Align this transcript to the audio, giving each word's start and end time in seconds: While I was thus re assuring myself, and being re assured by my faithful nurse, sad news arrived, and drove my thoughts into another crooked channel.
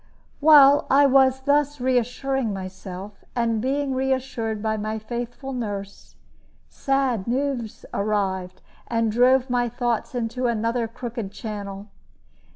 While 0.39 0.87
I 0.89 1.05
was 1.05 1.41
thus 1.41 1.79
re 1.79 1.99
assuring 1.99 2.51
myself, 2.51 3.23
and 3.35 3.61
being 3.61 3.93
re 3.93 4.11
assured 4.11 4.59
by 4.59 4.75
my 4.75 4.97
faithful 4.97 5.53
nurse, 5.53 6.15
sad 6.69 7.27
news 7.27 7.85
arrived, 7.93 8.63
and 8.87 9.11
drove 9.11 9.47
my 9.51 9.69
thoughts 9.69 10.15
into 10.15 10.47
another 10.47 10.87
crooked 10.87 11.31
channel. 11.31 11.85